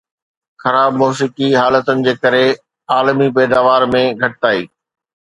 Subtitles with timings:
[0.61, 2.45] خراب موسمي حالتن جي ڪري
[2.97, 4.65] عالمي پيداوار ۾ گهٽتائي